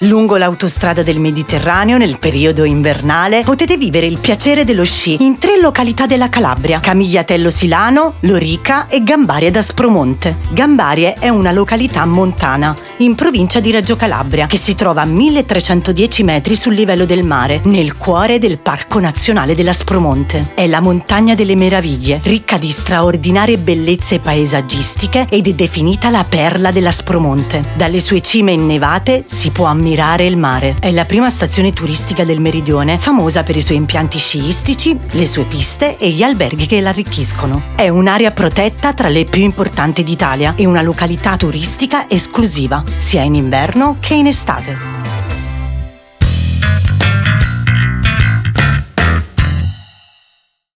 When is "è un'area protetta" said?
37.74-38.94